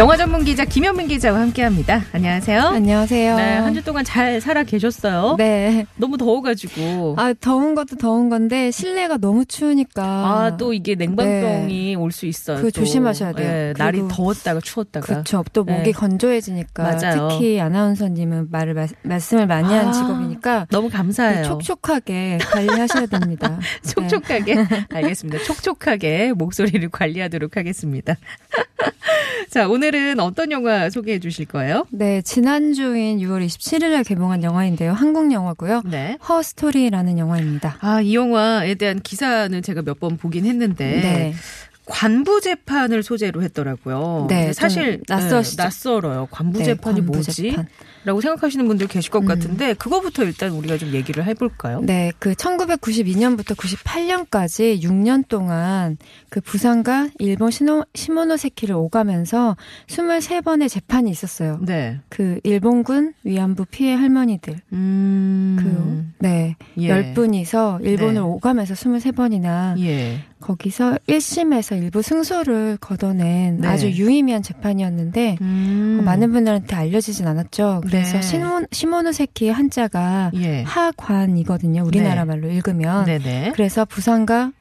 [0.00, 2.02] 영화 전문 기자 김현민 기자와 함께합니다.
[2.14, 2.62] 안녕하세요.
[2.62, 3.36] 안녕하세요.
[3.36, 5.34] 네, 한 주 동안 잘 살아 계셨어요?
[5.36, 5.84] 네.
[5.96, 7.16] 너무 더워가지고.
[7.18, 10.02] 아, 더운 것도 더운 건데, 실내가 너무 추우니까.
[10.02, 12.62] 아, 또 이게 냉방병이 올수 있어요.
[12.62, 12.70] 또.
[12.70, 13.46] 조심하셔야 돼요.
[13.46, 15.06] 예, 그리고- 날이 더웠다가 추웠다가.
[15.06, 15.44] 그렇죠.
[15.52, 15.92] 또 목이 네.
[15.92, 16.82] 건조해지니까.
[16.82, 17.28] 맞아요.
[17.32, 20.66] 특히 아나운서님은 말을, 말, 말씀을 많이 하는 아, 직업이니까.
[20.70, 21.44] 너무 감사해요.
[21.44, 23.58] 촉촉하게 관리하셔야 됩니다.
[23.84, 23.90] 네.
[23.90, 24.56] 촉촉하게.
[24.94, 25.44] 알겠습니다.
[25.44, 28.16] 촉촉하게 목소리를 관리하도록 하겠습니다.
[29.50, 31.86] 자, 오늘은 어떤 영화 소개해 주실 거예요?
[31.90, 34.92] 네, 지난주인 6월 27일에 개봉한 영화인데요.
[34.92, 35.82] 한국 영화고요.
[35.84, 36.18] 네.
[36.28, 37.76] 허스토리라는 영화입니다.
[37.80, 40.84] 아, 이 영화에 대한 기사는 제가 몇 번 보긴 했는데.
[41.02, 41.34] 네.
[41.90, 44.26] 관부 재판을 소재로 했더라고요.
[44.28, 45.56] 네, 사실 좀 낯서시죠?
[45.56, 46.28] 네, 낯설어요.
[46.30, 47.50] 관부 네, 재판이 관부 뭐지?
[47.50, 47.66] 재판.
[48.04, 49.26] 라고 생각하시는 분들 계실 것 음.
[49.26, 51.80] 같은데 그거부터 일단 우리가 좀 얘기를 해볼까요?
[51.82, 55.98] 네, 그 1992년부터 98년까지 6년 동안
[56.30, 59.56] 그 부산과 일본 시노, 시모노세키를 오가면서
[59.88, 61.58] 23번의 재판이 있었어요.
[61.60, 61.98] 네.
[62.08, 65.56] 그 일본군 위안부 피해 할머니들 음.
[65.60, 66.56] 그 네.
[66.78, 66.88] 예.
[66.88, 68.20] 10분이서 일본을 네.
[68.20, 70.20] 오가면서 23번이나 예.
[70.40, 73.68] 거기서 1심에서 일부 승소를 거둬낸 네.
[73.68, 75.98] 아주 유의미한 재판이었는데 음.
[76.00, 77.82] 어, 많은 분들한테 알려지진 않았죠.
[77.84, 78.22] 그래서 네.
[78.22, 80.62] 시모, 시모노세키의 한자가 예.
[80.62, 81.84] 하관이거든요.
[81.84, 82.28] 우리나라 네.
[82.28, 83.04] 말로 읽으면.
[83.04, 83.52] 네네.
[83.54, 84.52] 그래서 부산과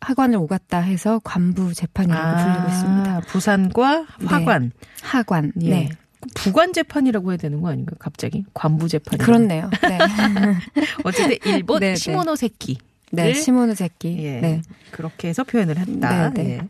[0.00, 3.20] 하관을 오갔다 해서 관부 재판이라고 불리고 있습니다.
[3.28, 4.26] 부산과 네.
[4.26, 4.72] 화관.
[5.02, 5.52] 하관.
[5.62, 5.70] 예.
[5.70, 5.88] 네.
[6.34, 7.96] 부관 재판이라고 해야 되는 거 아닌가요?
[7.98, 9.18] 갑자기 관부 재판.
[9.18, 9.70] 그렇네요.
[9.82, 9.98] 네.
[11.04, 11.94] 어쨌든 일본 네, 네.
[11.96, 12.78] 시모노세키.
[13.12, 13.34] 네.
[13.34, 14.18] 시모노세키.
[14.24, 14.40] 예.
[14.40, 14.62] 네.
[14.90, 16.30] 그렇게 해서 표현을 했다.
[16.30, 16.50] 네, 네.
[16.50, 16.60] 예.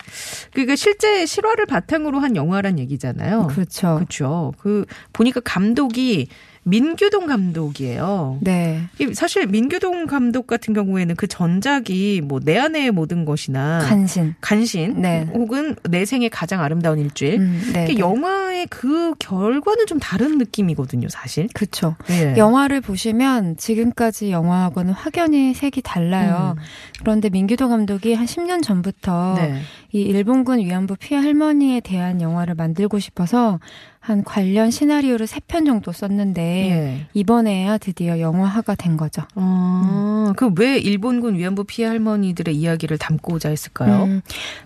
[0.53, 3.47] 그러니까 실제 실화를 바탕으로 한 영화란 얘기잖아요.
[3.49, 3.97] 그렇죠.
[3.97, 4.53] 그렇죠.
[4.59, 6.29] 그 보니까 감독이
[6.69, 8.39] 민규동 감독이에요.
[8.41, 8.83] 네.
[8.99, 14.35] 이 사실 민규동 감독 같은 경우에는 그 전작이 뭐 내 안의 모든 것이나 간신.
[14.41, 15.27] 간신 네.
[15.35, 17.41] 혹은 내 생의 가장 아름다운 일주일.
[17.41, 17.87] 음, 네.
[17.87, 17.99] 네.
[17.99, 21.49] 영화의 그 결과는 좀 다른 느낌이거든요, 사실.
[21.55, 21.97] 그렇죠.
[22.11, 22.35] 예.
[22.37, 26.55] 영화를 보시면 지금까지 영화하고는 확연히 색이 달라요.
[26.57, 26.63] 음.
[27.01, 29.61] 그런데 민규도 감독이 한 10년 전부터 네.
[29.93, 33.59] 이 일본군 위안부 피해 할머니에 대한 영화를 만들고 싶어서
[34.07, 37.07] 한 관련 시나리오를 세 편 정도 썼는데 예.
[37.15, 39.23] 이번에야 드디어 영화화가 된 거죠.
[39.37, 44.05] 어, 그왜 일본군 위안부 피해 할머니들의 이야기를 담고자 했을까요?
[44.05, 44.21] 음,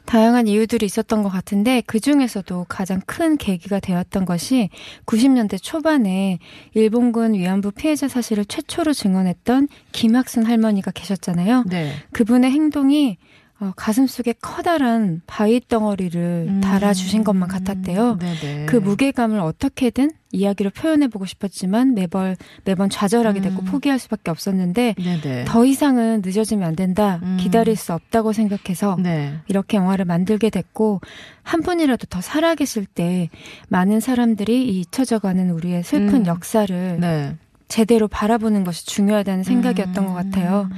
[0.06, 4.70] 다양한 이유들이 있었던 것 같은데 그 중에서도 가장 큰 계기가 되었던 것이
[5.06, 6.38] 90년대 초반에
[6.74, 11.64] 일본군 위안부 피해자 사실을 최초로 증언했던 김학순 할머니가 계셨잖아요.
[11.68, 11.92] 네.
[12.12, 13.18] 그분의 행동이
[13.60, 16.60] 어, 가슴 속에 커다란 바위 덩어리를 음.
[16.62, 18.16] 달아주신 것만 같았대요.
[18.16, 18.66] 네네.
[18.66, 23.64] 그 무게감을 어떻게든 이야기로 표현해보고 싶었지만 매번 매번 좌절하게 됐고 음.
[23.66, 25.44] 포기할 수밖에 없었는데 네네.
[25.44, 27.20] 더 이상은 늦어지면 안 된다.
[27.22, 27.36] 음.
[27.38, 29.34] 기다릴 수 없다고 생각해서 네.
[29.46, 31.02] 이렇게 영화를 만들게 됐고
[31.42, 33.28] 한 분이라도 더 살아계실 때
[33.68, 36.26] 많은 사람들이 이 잊혀져가는 우리의 슬픈 음.
[36.26, 37.36] 역사를 네.
[37.68, 40.68] 제대로 바라보는 것이 중요하다는 생각이었던 것 같아요.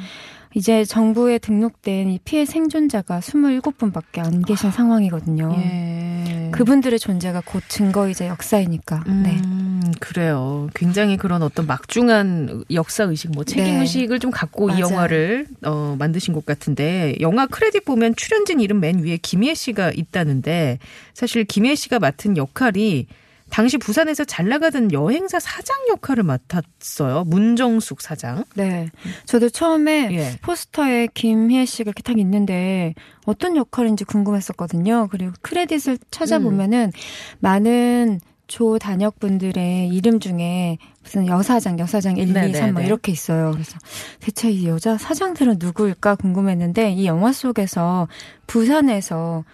[0.55, 5.55] 이제 정부에 등록된 이 피해 생존자가 27분밖에 안 계신 상황이거든요.
[5.57, 6.51] 예.
[6.53, 9.05] 그분들의 존재가 곧 증거이자 역사이니까.
[9.07, 9.41] 네.
[9.45, 10.69] 음, 그래요.
[10.75, 13.81] 굉장히 그런 어떤 막중한 역사 의식, 뭐 책임 네.
[13.81, 14.83] 의식을 좀 갖고 이 맞아요.
[14.93, 20.79] 영화를 어, 만드신 것 같은데 영화 크레딧 보면 출연진 이름 맨 위에 김희애 씨가 있다는데
[21.15, 23.07] 사실 김희애 씨가 맡은 역할이
[23.53, 27.25] 당시 부산에서 잘 나가던 여행사 사장 역할을 맡았어요.
[27.25, 28.45] 문정숙 사장.
[28.55, 28.89] 네.
[29.27, 30.39] 저도 처음에 예.
[30.41, 32.95] 포스터에 김희애 씨가 이렇게 딱 있는데
[33.27, 35.09] 어떤 역할인지 궁금했었거든요.
[35.11, 36.93] 그리고 크레딧을 찾아보면은
[37.41, 42.73] 많은 조 단역 분들의 이름 중에 무슨 여사장, 여사장 1, 2, 3 네네네.
[42.73, 43.51] 뭐 이렇게 있어요.
[43.51, 43.77] 그래서
[44.21, 48.09] 대체 이 여자 사장들은 누구일까 궁금했는데 이 영화 속에서
[48.47, 49.45] 부산에서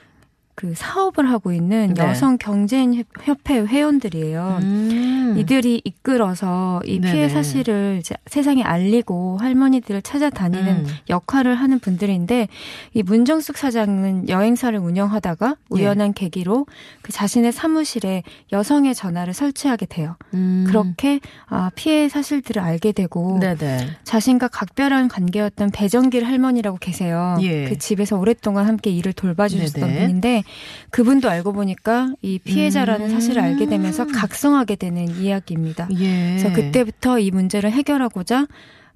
[0.58, 2.02] 그 사업을 하고 있는 네.
[2.02, 4.58] 여성 경제인 협회 회원들이에요.
[4.60, 5.34] 음.
[5.38, 7.28] 이들이 이끌어서 이 피해 네네.
[7.28, 10.86] 사실을 세상에 알리고 할머니들을 찾아다니는 음.
[11.08, 12.48] 역할을 하는 분들인데
[12.92, 15.54] 이 문정숙 사장은 여행사를 운영하다가 예.
[15.68, 16.66] 우연한 계기로
[17.02, 20.16] 그 자신의 사무실에 여성의 전화를 설치하게 돼요.
[20.34, 20.64] 음.
[20.66, 23.90] 그렇게 아, 피해 사실들을 알게 되고 네네.
[24.02, 27.36] 자신과 각별한 관계였던 배정길 할머니라고 계세요.
[27.42, 27.66] 예.
[27.68, 30.00] 그 집에서 오랫동안 함께 일을 돌봐주셨던 네네.
[30.00, 30.42] 분인데
[30.90, 33.10] 그분도 알고 보니까 이 피해자라는 음.
[33.10, 35.88] 사실을 알게 되면서 각성하게 되는 이야기입니다.
[35.98, 36.36] 예.
[36.38, 38.46] 그래서 그때부터 이 문제를 해결하고자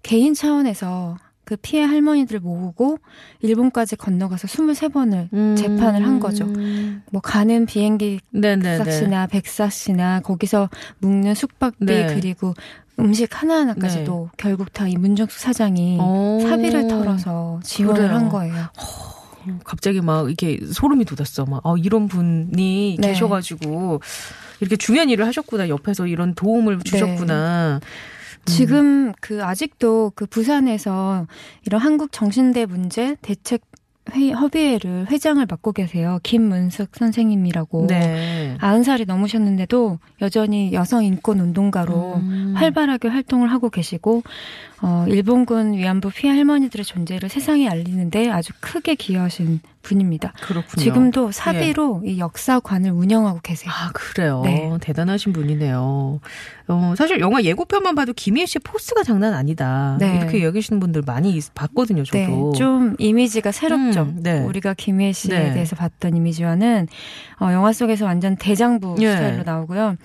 [0.02, 2.99] 개인 차원에서 그 피해 할머니들 모으고
[3.40, 5.56] 일본까지 건너가서 23번을 음.
[5.56, 6.46] 재판을 한 거죠.
[7.10, 8.20] 뭐 가는 비행기.
[8.78, 10.70] 값이나 백사시나 거기서
[11.00, 12.06] 묵는 숙박비 네.
[12.14, 12.55] 그리고
[13.00, 16.38] 음식 하나하나까지도 결국 다 이 문정숙 사장이 오.
[16.43, 18.14] 사비를 털어서 지원을 그래요.
[18.14, 18.55] 한 거예요.
[19.64, 21.44] 갑자기 막 이렇게 소름이 돋았어.
[21.44, 23.08] 막 아, 이런 분이 네.
[23.08, 24.00] 계셔가지고
[24.60, 25.68] 이렇게 중요한 일을 하셨구나.
[25.68, 26.84] 옆에서 이런 도움을 네.
[26.84, 27.80] 주셨구나.
[28.44, 31.26] 지금 그 아직도 그 부산에서
[31.64, 33.62] 이런 한국 정신대 문제 대책
[34.10, 36.19] 회의 협의회를 회장을 맡고 계세요.
[36.22, 37.87] 김문숙 선생님이라고.
[37.87, 38.56] 네.
[38.60, 42.52] 90살이 넘으셨는데도 여전히 여성 인권 운동가로 음.
[42.56, 44.22] 활발하게 활동을 하고 계시고
[44.82, 50.32] 어 일본군 위안부 피해 할머니들의 존재를 세상에 알리는데 아주 크게 기여하신 분입니다.
[50.40, 50.82] 그렇군요.
[50.82, 53.70] 지금도 사비로 이 역사관을 운영하고 계세요.
[53.75, 54.43] 아 그래요.
[54.44, 54.70] 네.
[54.81, 56.20] 대단하신 분이네요.
[56.69, 59.96] 어, 사실 영화 예고편만 봐도 김희애 씨의 포스가 장난 아니다.
[60.00, 60.17] 네.
[60.17, 62.05] 이렇게 얘기하시는 분들 많이 있- 봤거든요.
[62.05, 62.52] 네, 저도.
[62.52, 64.02] 좀 이미지가 새롭죠.
[64.02, 64.40] 음, 네.
[64.40, 65.52] 우리가 김희애 씨에 네.
[65.52, 66.87] 대해서 봤던 이미지와는
[67.40, 69.11] 어, 영화 속에서 완전 대장부 예.
[69.11, 69.96] 스타일로 나오고요.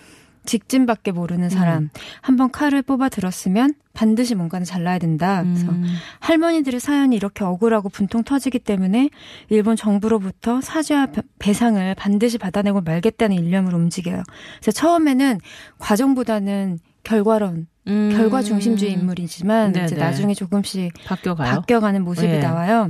[0.48, 1.84] 직진밖에 모르는 사람.
[1.84, 1.90] 음.
[2.22, 5.44] 한번 칼을 뽑아 들었으면 반드시 뭔가는 잘라야 된다.
[5.44, 5.86] 그래서 음.
[6.20, 9.10] 할머니들의 사연이 이렇게 억울하고 분통 터지기 때문에
[9.50, 14.24] 일본 정부로부터 사죄와 배- 배상을 반드시 받아내고 말겠다는 일념으로 움직여요.
[14.60, 15.40] 그래서 처음에는
[15.80, 18.10] 과정보다는 결과론, 음.
[18.16, 19.86] 결과 중심주의 인물이지만 네네.
[19.86, 21.56] 이제 나중에 조금씩 바뀌어가요.
[21.56, 22.40] 바뀌어가는 모습이 예.
[22.40, 22.90] 나와요.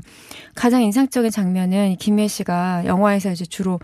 [0.55, 3.79] 가장 인상적인 장면은 김혜 씨가 영화에서 이제 주로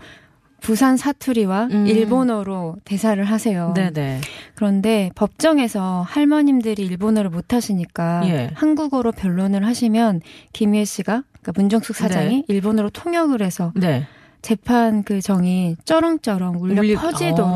[0.64, 1.86] 부산 사투리와 음.
[1.86, 3.74] 일본어로 대사를 하세요.
[3.76, 4.22] 네네.
[4.54, 8.50] 그런데 법정에서 할머님들이 일본어를 못 하시니까 예.
[8.54, 10.22] 한국어로 변론을 하시면
[10.54, 12.44] 김희애 씨가 그러니까 문정숙 사장이 네.
[12.48, 14.06] 일본어로 통역을 해서 네.
[14.40, 17.46] 재판 그 정이 쩌렁쩌렁 울려 울리- 퍼지도록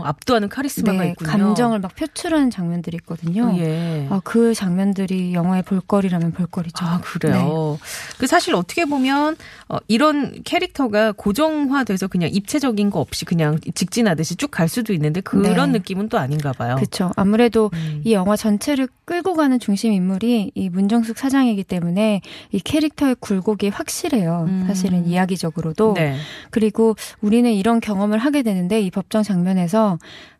[0.00, 1.30] 어, 압도하는 카리스마가 네, 있군요.
[1.30, 3.54] 감정을 막 표출하는 장면들이 있거든요.
[3.58, 4.06] 예.
[4.10, 6.84] 아, 그 장면들이 영화의 볼거리라면 볼거리죠.
[6.84, 7.78] 아, 그래요.
[8.18, 9.36] 그 사실 어떻게 보면
[9.68, 15.72] 어, 이런 캐릭터가 고정화돼서 그냥 입체적인 거 없이 그냥 직진하듯이 쭉 갈 수도 있는데 그런
[15.72, 15.78] 네.
[15.78, 16.74] 느낌은 또 아닌가 봐요.
[16.76, 17.12] 그렇죠.
[17.16, 18.00] 아무래도 음.
[18.04, 22.20] 이 영화 전체를 끌고 가는 중심 인물이 이 문정숙 사장이기 때문에
[22.50, 24.46] 이 캐릭터의 굴곡이 확실해요.
[24.48, 24.64] 음.
[24.66, 25.94] 사실은 이야기적으로도.
[25.94, 26.16] 네.
[26.50, 29.87] 그리고 우리는 이런 경험을 하게 되는데 이 법정 장면에서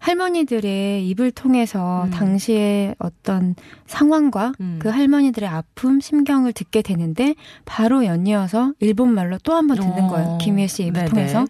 [0.01, 2.11] 할머니들의 입을 통해서 음.
[2.11, 3.55] 당시의 어떤
[3.87, 4.79] 상황과 음.
[4.81, 7.35] 그 할머니들의 아픔, 심경을 듣게 되는데
[7.65, 10.09] 바로 연이어서 일본 말로 또 한 번 듣는 어.
[10.09, 10.39] 거예요.
[10.41, 11.07] 김희애 씨 입을 네네.
[11.09, 11.45] 통해서.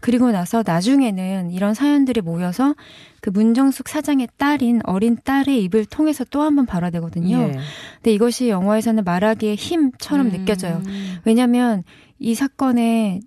[0.00, 2.74] 그리고 나서 나중에는 이런 사연들이 모여서
[3.20, 7.36] 그 문정숙 사장의 딸인 어린 딸의 입을 통해서 또 한 번 발화되거든요.
[7.36, 7.52] 예.
[7.96, 10.32] 근데 이것이 영화에서는 말하기의 힘처럼 음.
[10.32, 10.82] 느껴져요.
[11.24, 11.84] 왜냐하면
[12.18, 13.20] 이 사건의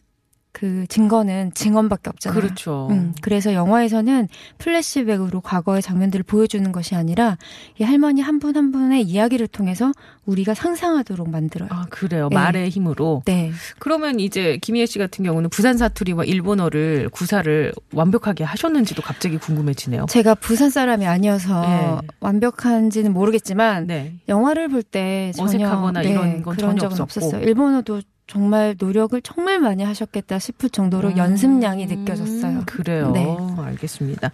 [0.59, 2.41] 그 증거는 증언밖에 없잖아요.
[2.41, 2.87] 그렇죠.
[2.89, 4.27] 음, 그래서 영화에서는
[4.57, 7.37] 플래시백으로 과거의 장면들을 보여주는 것이 아니라
[7.79, 9.91] 이 할머니 한분한 분의 이야기를 통해서
[10.25, 11.69] 우리가 상상하도록 만들어요.
[11.71, 12.29] 아, 그래요.
[12.31, 12.35] 네.
[12.35, 13.21] 말의 힘으로.
[13.25, 13.51] 네.
[13.77, 20.07] 그러면 이제 김희애 씨 같은 경우는 부산 사투리와 일본어를 구사를 완벽하게 하셨는지도 갑자기 궁금해지네요.
[20.09, 21.97] 제가 부산 사람이 아니어서 네.
[22.19, 24.15] 완벽한지는 모르겠지만 네.
[24.27, 27.25] 영화를 볼 때 전혀 어색하거나 네, 이런 건 그런 전혀 적은 없었고.
[27.27, 27.41] 없었어요.
[27.47, 32.59] 일본어도 정말 노력을 정말 많이 하셨겠다 싶을 정도로 연습량이 느껴졌어요.
[32.59, 33.11] 음, 그래요.
[33.11, 33.25] 네.
[33.57, 34.31] 알겠습니다.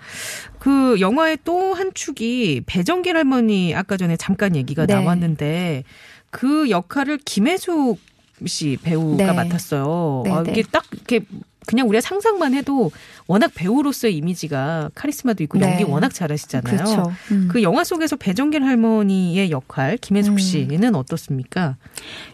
[0.60, 4.94] 그 영화의 또 한 축이 배정길 할머니 아까 전에 잠깐 얘기가 네.
[4.96, 5.84] 나왔는데
[6.30, 8.00] 그 역할을 김혜숙
[8.46, 9.32] 씨 배우가 네.
[9.32, 10.24] 맡았어요.
[10.26, 10.52] 네, 아, 네.
[10.52, 11.22] 이게 딱 이렇게
[11.66, 12.92] 그냥 우리가 상상만 해도
[13.28, 15.72] 워낙 배우로서의 이미지가 카리스마도 있고 네.
[15.72, 16.78] 연기 워낙 잘하시잖아요.
[16.78, 17.12] 그렇죠.
[17.32, 17.48] 음.
[17.52, 20.38] 그 영화 속에서 배정길 할머니의 역할 김혜숙 음.
[20.38, 21.78] 씨는 어떻습니까?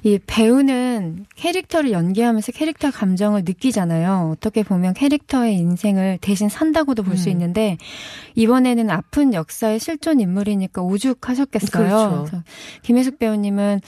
[0.03, 4.31] 이 배우는 캐릭터를 연기하면서 캐릭터 감정을 느끼잖아요.
[4.33, 7.31] 어떻게 보면 캐릭터의 인생을 대신 산다고도 볼수 음.
[7.33, 7.77] 있는데
[8.35, 12.25] 이번에는 아픈 역사의 실존 인물이니까 오죽하셨겠어요.
[12.25, 12.43] 그렇죠.
[12.83, 13.81] 김혜숙 배우님은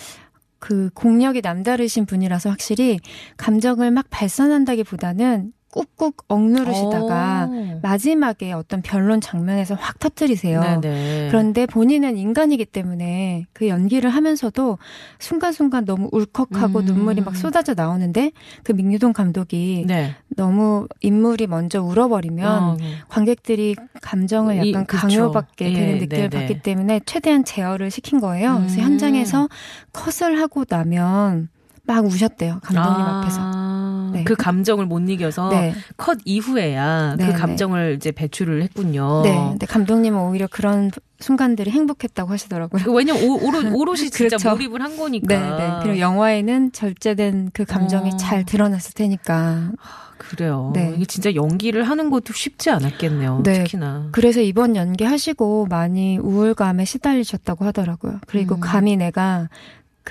[0.62, 3.00] 그 공력이 남다르신 분이라서 확실히
[3.36, 7.80] 감정을 막 발산한다기보다는 꾹꾹 억누르시다가 오.
[7.82, 10.62] 마지막에 어떤 변론 장면에서 확 터뜨리세요.
[10.82, 11.28] 네네.
[11.30, 14.78] 그런데 본인은 인간이기 때문에 그 연기를 하면서도
[15.20, 16.86] 순간순간 너무 울컥하고 음.
[16.86, 18.32] 눈물이 막 쏟아져 나오는데
[18.64, 20.16] 그 민유동 감독이 네.
[20.36, 22.78] 너무 인물이 먼저 울어버리면 어.
[23.08, 25.02] 관객들이 감정을 이- 약간 그쵸.
[25.08, 26.48] 강요받게 예, 되는 느낌을 네네.
[26.48, 28.58] 받기 때문에 최대한 제어를 시킨 거예요.
[28.58, 28.86] 그래서 음.
[28.86, 29.48] 현장에서
[29.94, 31.50] 컷을 하고 나면
[31.92, 32.60] 막 우셨대요.
[32.62, 34.12] 감독님 아, 앞에서.
[34.14, 34.24] 네.
[34.24, 35.74] 그 감정을 못 이겨서 네.
[35.98, 37.38] 컷 이후에야 네, 그 네.
[37.38, 39.22] 감정을 이제 배출을 했군요.
[39.24, 39.34] 네.
[39.34, 42.84] 근데 감독님은 오히려 그런 순간들이 행복했다고 하시더라고요.
[42.84, 44.52] 그 왜냐면 오, 오롯, 오롯이 진짜 그렇죠.
[44.52, 45.28] 몰입을 한 거니까.
[45.28, 45.74] 네, 네.
[45.82, 48.18] 그리고 영화에는 절제된 그 감정이 어.
[48.18, 49.72] 잘 드러났을 테니까.
[50.18, 50.72] 그래요.
[50.76, 50.94] 네.
[50.96, 53.42] 이게 진짜 연기를 하는 것도 쉽지 않았겠네요.
[53.44, 53.64] 네.
[53.64, 54.10] 특히나.
[54.12, 58.20] 그래서 이번 연기 하시고 많이 우울감에 시달리셨다고 하더라고요.
[58.28, 58.60] 그리고 음.
[58.60, 59.50] 감히 내가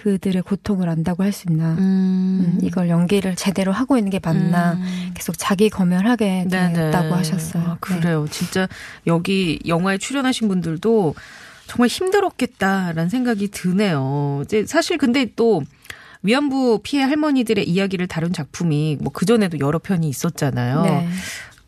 [0.02, 1.74] 그들의 고통을 안다고 할 수 있나.
[1.78, 4.72] 음, 이걸 연기를 제대로 하고 있는 게 맞나.
[4.72, 5.10] 음.
[5.14, 6.46] 계속 자기 검열하게.
[6.48, 7.62] 됐다고 하셨어요.
[7.64, 8.26] 아, 그래요.
[8.30, 8.66] 진짜
[9.06, 11.14] 여기 영화에 출연하신 분들도
[11.66, 14.42] 정말 힘들었겠다라는 생각이 드네요.
[14.44, 15.62] 이제 사실 근데 또
[16.22, 20.82] 위안부 피해 할머니들의 이야기를 다룬 작품이 뭐 그전에도 여러 편이 있었잖아요.
[20.82, 21.08] 네.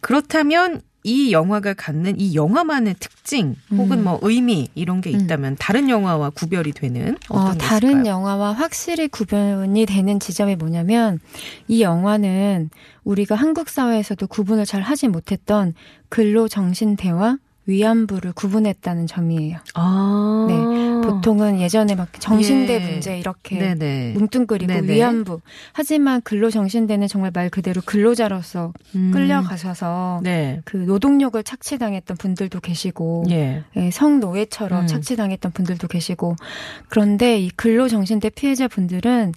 [0.00, 4.04] 그렇다면 이 영화가 갖는 이 영화만의 특징 혹은 음.
[4.04, 8.06] 뭐 의미 이런 게 있다면 다른 영화와 구별이 되는 어떤 어, 게 다른?
[8.06, 11.18] 영화와 확실히 구분이 되는 지점이 뭐냐면
[11.66, 12.70] 이 영화는
[13.04, 15.74] 우리가 한국 사회에서도 구분을 잘 하지 못했던
[16.08, 19.58] 근로 정신대와 위안부를 구분했다는 점이에요.
[19.74, 20.46] 아.
[20.48, 20.82] 네.
[21.02, 22.78] 보통은 예전에 막 정신대 예.
[22.78, 24.12] 문제 이렇게 네네.
[24.12, 24.94] 뭉뚱그리고 네네.
[24.94, 25.40] 위안부.
[25.72, 29.10] 하지만 근로 정신대는 정말 말 그대로 근로자로서 음.
[29.12, 30.60] 끌려가셔서 네.
[30.64, 33.64] 그 노동력을 착취당했던 분들도 계시고 예.
[33.76, 34.86] 예, 성노예처럼 음.
[34.86, 36.36] 착취당했던 분들도 계시고
[36.88, 39.32] 그런데 이 근로정신대 피해자분들은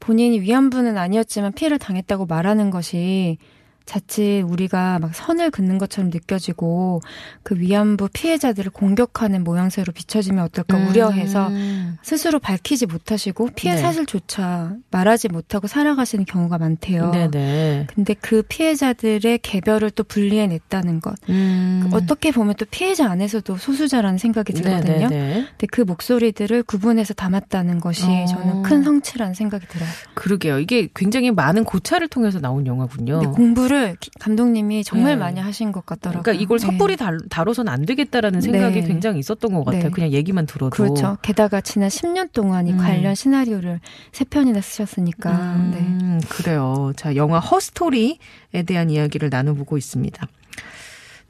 [0.00, 3.38] 본인이 위안부는 아니었지만 피해를 당했다고 말하는 것이
[3.86, 7.00] 자칫 우리가 막 선을 긋는 것처럼 느껴지고
[7.44, 11.96] 그 위안부 피해자들을 공격하는 모양새로 비춰지면 어떨까 우려해서 음.
[12.02, 13.80] 스스로 밝히지 못하시고 피해 네.
[13.80, 17.12] 사실조차 말하지 못하고 살아가시는 경우가 많대요.
[17.12, 17.86] 네네.
[17.94, 21.14] 근데 그 피해자들의 개별을 또 분리해냈다는 것.
[21.28, 21.88] 음.
[21.92, 25.08] 어떻게 보면 또 피해자 안에서도 소수자라는 생각이 들거든요.
[25.08, 25.46] 네네네.
[25.50, 28.26] 근데 그 목소리들을 구분해서 담았다는 것이 어.
[28.26, 29.88] 저는 큰 성취라는 생각이 들어요.
[30.14, 30.58] 그러게요.
[30.58, 33.32] 이게 굉장히 많은 고찰을 통해서 나온 영화군요.
[33.32, 35.16] 공부를 기- 감독님이 정말 네.
[35.16, 36.22] 많이 하신 것 같더라고요.
[36.22, 36.66] 그러니까 이걸 네.
[36.66, 38.86] 섣불리 다, 다뤄서는 안 되겠다라는 생각이 네.
[38.86, 39.84] 굉장히 있었던 것 같아요.
[39.84, 39.90] 네.
[39.90, 40.70] 그냥 얘기만 들어도.
[40.70, 41.16] 그렇죠.
[41.22, 42.78] 게다가 지난 10년 동안 이 음.
[42.78, 43.80] 관련 시나리오를
[44.12, 45.30] 세 편이나 쓰셨으니까.
[45.72, 45.78] 네.
[45.78, 46.92] 음, 그래요.
[46.96, 48.18] 자, 영화 허스토리에
[48.66, 50.26] 대한 이야기를 나눠보고 있습니다.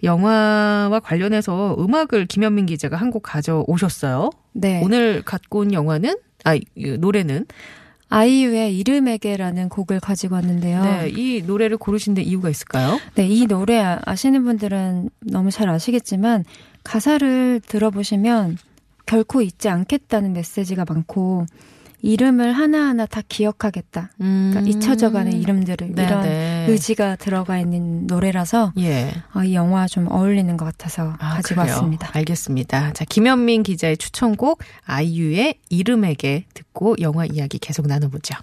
[0.03, 4.31] 영화와 관련해서 음악을 김현민 기자가 한 곡 가져오셨어요.
[4.53, 4.81] 네.
[4.85, 6.65] 오늘 갖고 온 영화는 아, 이
[6.99, 7.47] 노래는
[8.09, 10.83] 아이유의 이름에게라는 곡을 가지고 왔는데요.
[10.83, 12.99] 네, 이 노래를 고르신 데 이유가 있을까요?
[13.15, 16.45] 네, 이 노래 아- 아시는 분들은 너무 잘 아시겠지만
[16.85, 18.59] 가사를 들어보시면
[19.07, 21.47] 결코 잊지 않겠다는 메시지가 많고
[22.07, 24.11] 이름을 하나하나 다 기억하겠다.
[24.17, 25.95] 그러니까 잊혀져가는 이름들을 음.
[25.97, 26.67] 네, 이런 네.
[26.69, 29.13] 의지가 들어가 있는 노래라서 예.
[29.33, 31.75] 아, 이 영화 좀 어울리는 것 같아서 아, 가지고 그래요?
[31.75, 32.11] 왔습니다.
[32.13, 32.93] 알겠습니다.
[32.93, 38.37] 자, 김현민 기자의 추천곡 아이유의 이름에게 듣고 영화 이야기 계속 나눠보죠.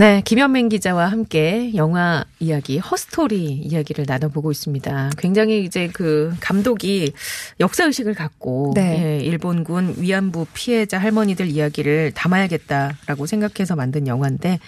[0.00, 5.10] 네, 김현민 기자와 함께 영화 이야기, 허스토리 이야기를 나눠보고 있습니다.
[5.18, 7.12] 굉장히 이제 그 감독이
[7.58, 9.18] 역사의식을 갖고, 네.
[9.18, 14.60] 예, 일본군 위안부 피해자 할머니들 이야기를 담아야겠다라고 생각해서 만든 영화인데,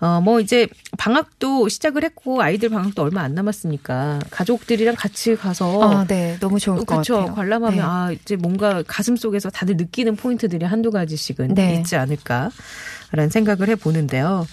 [0.00, 0.68] 어, 뭐 이제
[0.98, 6.78] 방학도 시작을 했고, 아이들 방학도 얼마 안 남았으니까, 가족들이랑 같이 가서, 아, 네, 너무 좋을
[6.78, 7.16] 것 그렇죠.
[7.16, 7.34] 같아요.
[7.34, 7.82] 관람하면 네.
[7.82, 11.76] 아 이제 뭔가 가슴 속에서 다들 느끼는 포인트들이 한두 가지씩은 네.
[11.76, 14.46] 있지 않을까라는 생각을 해 보는데요.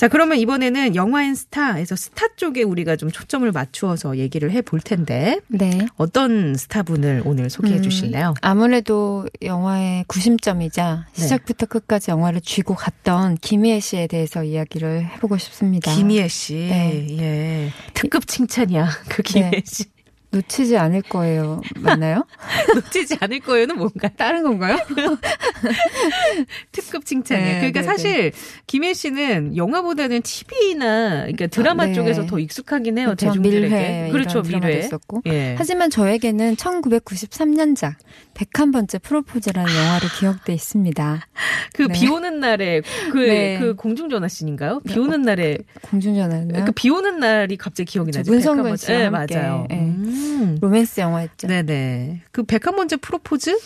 [0.00, 5.40] 자 그러면 이번에는 영화인 스타에서 스타 쪽에 우리가 좀 초점을 맞추어서 얘기를 해 볼 텐데
[5.48, 5.86] 네.
[5.98, 8.32] 어떤 스타분을 오늘 소개해 음, 주실래요?
[8.40, 11.22] 아무래도 영화의 구심점이자 네.
[11.22, 15.94] 시작부터 끝까지 영화를 쥐고 갔던 김희애 씨에 대해서 이야기를 해보고 싶습니다.
[15.94, 17.06] 김희애 씨, 네.
[17.18, 19.62] 예 특급 칭찬이야 그 김희애 네.
[19.66, 19.84] 씨
[20.32, 21.60] 놓치지 않을 거예요.
[21.76, 22.24] 맞나요?
[22.74, 24.78] 놓치지 않을 거예요는 뭔가 다른 건가요?
[26.72, 27.52] 특급 칭찬이에요.
[27.52, 28.32] 네, 그러니까 네, 사실
[28.66, 31.94] 김혜 씨는 영화보다는 TV나 그러니까 드라마 네.
[31.94, 33.06] 쪽에서 더 익숙하긴 해요.
[33.06, 33.26] 그렇죠.
[33.26, 33.68] 대중들에게.
[33.68, 34.78] 밀회 그렇죠, 밀회.
[34.78, 35.22] 있었고.
[35.26, 35.54] 예.
[35.58, 37.94] 하지만 저에게는 1993년작
[38.40, 41.26] 101번째 프로포즈라는 영화로 기억돼 있습니다.
[41.74, 41.92] 그 네.
[41.92, 42.80] 비 오는 날에
[43.12, 43.58] 그, 네.
[43.58, 44.80] 그 공중전화 씬인가요?
[44.80, 46.64] 비 오는 날에 공중전화였나요?
[46.64, 48.32] 그비 오는 날이 갑자기 기억이 저 나죠.
[48.32, 48.76] 문성근.
[48.76, 49.10] 씨와 네.
[49.10, 49.66] 맞아요.
[49.68, 49.80] 네.
[49.80, 50.58] 음.
[50.60, 51.48] 로맨스 영화였죠.
[51.48, 52.22] 네 네.
[52.32, 53.58] 그 백한번째 프로포즈?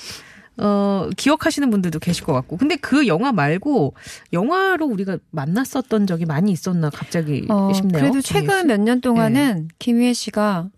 [0.56, 2.56] 어, 기억하시는 분들도 계실 것 같고.
[2.56, 3.94] 근데 그 영화 말고
[4.32, 8.00] 영화로 우리가 만났었던 적이 많이 있었나 갑자기 어, 싶네요.
[8.00, 8.66] 그래도 최근 씨.
[8.66, 10.68] 몇년 동안은 김희애 씨가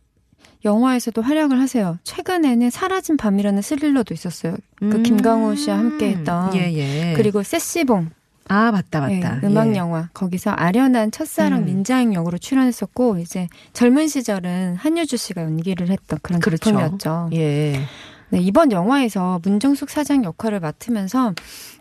[0.67, 1.99] 영화에서도 활약을 하세요.
[2.05, 4.57] 최근에는 사라진 밤이라는 스릴러도 있었어요.
[4.77, 5.03] 그 음.
[5.03, 6.55] 김강호 씨와 함께 했던.
[6.55, 7.15] 예, 예.
[7.17, 8.11] 그리고 세시봉
[8.49, 9.41] 아, 맞다, 맞다.
[9.43, 9.77] 예, 음악 예.
[9.77, 11.65] 영화 거기서 아련한 첫사랑 음.
[11.65, 16.71] 민자행 역으로 출연했었고 이제 젊은 시절은 한효주 씨가 연기를 했던 그런 그렇죠.
[16.71, 17.31] 작품이었죠.
[17.33, 17.81] 예.
[18.29, 21.35] 네, 이번 영화에서 문정숙 사장 역할을 맡으면서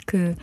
[0.05, 0.35] 그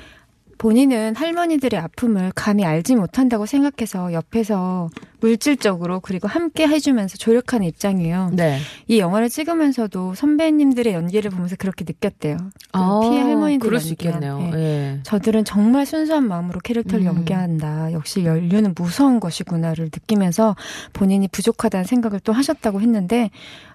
[0.58, 4.90] 본인은 할머니들의 아픔을 감히 알지 못한다고 생각해서 옆에서
[5.22, 8.30] 물질적으로 그리고 함께 해주면서 조력하는 입장이에요.
[8.32, 8.58] 네.
[8.88, 12.36] 이 영화를 찍으면서도 선배님들의 연기를 보면서 그렇게 느꼈대요.
[12.36, 14.50] 그 아, 피해 할머니들 그럴 수 있겠네요.
[14.52, 14.58] 예.
[14.58, 15.00] 예.
[15.04, 17.06] 저들은 정말 순수한 마음으로 캐릭터를 음.
[17.06, 17.92] 연기한다.
[17.92, 20.56] 역시 연륜은 무서운 것이구나를 느끼면서
[20.92, 23.30] 본인이 부족하다는 생각을 또 하셨다고 했는데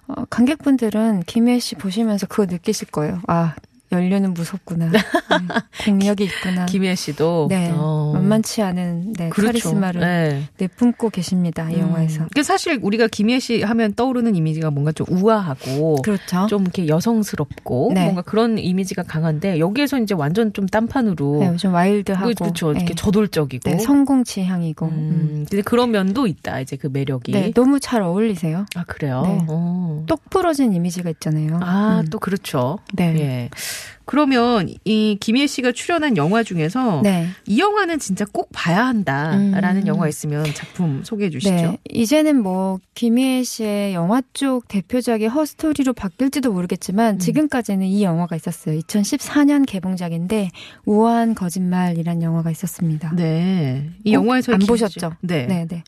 [0.06, 3.22] 어, 관객분들은 김혜 씨 보시면서 그거 느끼실 거예요.
[3.26, 3.54] 아
[3.90, 4.90] 연륜은 무섭구나.
[4.90, 4.98] 네,
[5.84, 6.66] 공력이 있구나.
[6.66, 7.46] 김혜 씨도.
[7.48, 8.12] 네, 어.
[8.14, 9.48] 만만치 않은 네, 그렇죠.
[9.48, 10.42] 카리스마를 네.
[10.58, 11.70] 내뿜고 계십니다.
[11.70, 12.26] 이 영화에서.
[12.34, 16.46] 그 사실 우리가 김혜 씨 하면 떠오르는 이미지가 뭔가 좀 우아하고 그렇죠.
[16.48, 18.04] 좀 이렇게 여성스럽고 네.
[18.04, 22.72] 뭔가 그런 이미지가 강한데 여기에서 이제 완전 좀 딴판으로 네, 좀 와일드하고 그렇죠.
[22.72, 22.94] 이렇게 네.
[22.94, 23.70] 저돌적이고.
[23.70, 24.86] 네, 성공 지향이고.
[24.86, 24.92] 음.
[24.92, 26.60] 음, 근데 그런 면도 있다.
[26.60, 27.32] 이제 그 매력이.
[27.32, 28.66] 네, 너무 잘 어울리세요.
[28.76, 29.22] 아 그래요.
[29.26, 29.44] 네.
[29.48, 30.04] 어.
[30.06, 31.58] 똑 부러진 이미지가 있잖아요.
[31.62, 32.10] 아, 음.
[32.10, 32.78] 또 그렇죠.
[32.92, 33.14] 네.
[33.18, 33.50] 예.
[34.04, 37.28] 그러면 이 김혜 씨가 출연한 영화 중에서 네.
[37.46, 39.86] 이 영화는 진짜 꼭 봐야 한다라는 음.
[39.86, 41.54] 영화 있으면 작품 소개해 주시죠.
[41.54, 41.78] 네.
[41.90, 47.18] 이제는 뭐 김희애 씨의 영화 쪽 대표작이 허스토리로 바뀔지도 모르겠지만 음.
[47.18, 48.78] 지금까지는 이 영화가 있었어요.
[48.80, 50.50] 2014년 개봉작인데
[50.86, 53.12] 우아한 거짓말이란 영화가 있었습니다.
[53.14, 53.90] 네.
[54.04, 54.20] 이 어?
[54.20, 55.12] 영화에서 안 김- 보셨죠?
[55.20, 55.46] 네.
[55.46, 55.84] 네, 네.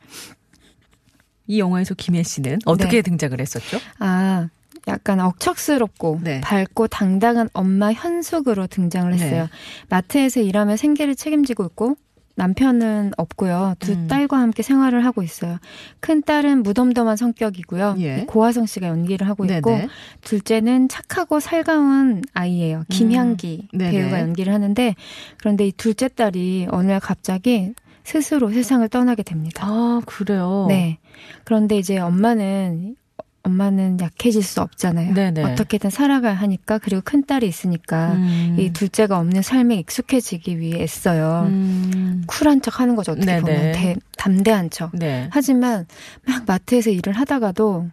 [1.47, 3.03] 이 영화에서 김혜 씨는 어떻게 네.
[3.03, 3.79] 등장을 했었죠?
[3.99, 4.49] 아,
[4.89, 6.41] 약간 억척스럽고 네.
[6.41, 9.43] 밝고 당당한 엄마 현숙으로 등장을 했어요.
[9.43, 9.49] 네.
[9.89, 11.97] 마트에서 일하며 생계를 책임지고 있고
[12.37, 13.75] 남편은 없고요.
[13.81, 14.07] 두 음.
[14.07, 15.59] 딸과 함께 생활을 하고 있어요.
[16.01, 17.97] 큰 딸은 무덤덤한 성격이고요.
[17.99, 18.25] 예.
[18.27, 19.89] 고화성 씨가 연기를 하고 있고 네네.
[20.23, 22.85] 둘째는 착하고 살가운 아이예요.
[22.89, 23.79] 김향기 음.
[23.79, 24.95] 배우가 연기를 하는데
[25.37, 29.67] 그런데 이 둘째 딸이 어느 날 갑자기 스스로 세상을 떠나게 됩니다.
[29.69, 30.65] 아 그래요.
[30.69, 30.99] 네.
[31.45, 32.97] 그런데 이제 엄마는
[33.43, 35.15] 엄마는 약해질 수 없잖아요.
[35.15, 35.43] 네네.
[35.45, 38.57] 어떻게든 살아가야 하니까 그리고 큰 딸이 있으니까 음.
[38.59, 41.45] 이 둘째가 없는 삶에 익숙해지기 위해 애써요.
[41.49, 42.23] 음.
[42.27, 43.13] 쿨한 척 하는 거죠.
[43.13, 43.41] 어떻게 네네.
[43.41, 44.91] 보면 대- 담대한 척.
[44.95, 45.29] 네.
[45.33, 45.87] 하지만
[46.27, 47.89] 막 마트에서 일을 하다가도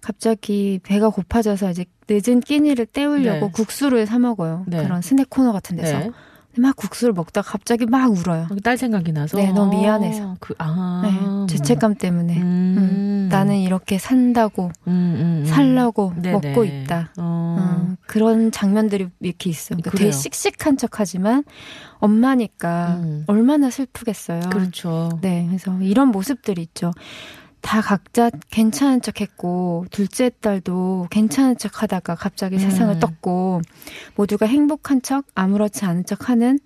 [0.00, 3.52] 갑자기 배가 고파져서 이제 늦은 끼니를 때우려고 네.
[3.52, 4.64] 국수를 사 먹어요.
[4.68, 4.82] 네.
[4.84, 6.10] 그런 스낵 코너 같은 데서.
[6.56, 6.62] 네.
[6.62, 8.48] 막 국수를 먹다 가 갑자기 막 울어요.
[8.62, 9.36] 딸 생각이 나서.
[9.38, 10.36] 네, 너무 아, 미안해서.
[10.40, 11.46] 그, 아.
[11.48, 12.36] 네, 죄책감 때문에.
[12.36, 12.76] 음.
[12.78, 15.46] 음, 나는 이렇게 산다고 음, 음, 음.
[15.46, 16.48] 살라고 네네.
[16.48, 17.12] 먹고 있다.
[17.18, 17.56] 어.
[17.58, 19.78] 음, 그런 장면들이 이렇게 있어요.
[19.80, 19.90] 그러니까.
[19.98, 21.44] 되게 씩씩한 척 하지만
[21.98, 23.24] 엄마니까 음.
[23.26, 24.40] 얼마나 슬프겠어요.
[24.50, 25.10] 그렇죠.
[25.20, 26.92] 네, 그래서 이런 모습들이 있죠.
[27.66, 32.60] 다 각자 괜찮은 척 했고, 둘째 딸도 괜찮은 척 하다가 갑자기 음.
[32.60, 33.60] 세상을 떴고,
[34.14, 36.60] 모두가 행복한 척, 아무렇지 않은 척 하는,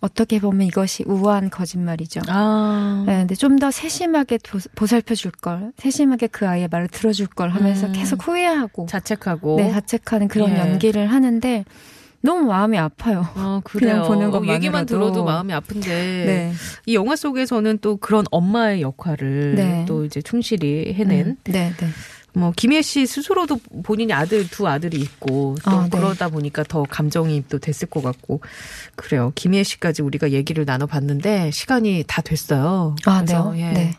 [0.00, 2.20] 어떻게 보면 이것이 우아한 거짓말이죠.
[2.28, 3.04] 아.
[3.06, 7.50] 네, 근데 좀 더 세심하게 도- 보살펴 줄 걸, 세심하게 그 아이의 말을 들어줄 걸
[7.50, 7.92] 하면서 음.
[7.92, 9.56] 계속 후회하고, 자책하고.
[9.56, 10.58] 네, 자책하는 그런 예.
[10.58, 11.64] 연기를 하는데,
[12.26, 13.26] 너무 마음이 아파요.
[13.34, 13.92] 아, 그래요.
[13.94, 14.54] 그냥 보는 어, 것만으로도.
[14.54, 15.88] 얘기만 들어도 마음이 아픈데.
[15.88, 16.52] 네.
[16.84, 19.84] 이 영화 속에서는 또 그런 엄마의 역할을 네.
[19.88, 21.86] 또 이제 충실히 해낸 음, 네, 네.
[22.34, 25.88] 뭐 김혜 씨 스스로도 본인이 아들 두 아들이 있고 또 아, 네.
[25.90, 28.40] 그러다 보니까 더 감정이입도 됐을 것 같고
[28.94, 29.32] 그래요.
[29.34, 32.94] 김혜 씨까지 우리가 얘기를 나눠봤는데 시간이 다 됐어요.
[33.06, 33.66] 아, 그래서, 네요?
[33.68, 33.72] 예.
[33.72, 33.94] 네.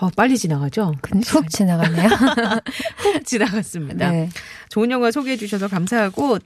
[0.00, 0.94] 어, 빨리 지나가죠.
[1.02, 2.08] 근- 훅 지나갔네요.
[2.08, 4.10] 훅 지나갔습니다.
[4.10, 4.28] 네.
[4.70, 6.38] 좋은 영화 소개해 주셔서 감사하고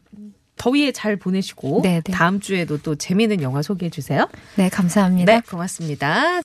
[0.59, 2.13] 더위에 잘 보내시고 네, 네.
[2.13, 4.29] 다음 주에도 또 재미있는 영화 소개해 주세요.
[4.57, 5.33] 네, 감사합니다.
[5.33, 6.37] 네, 고맙습니다.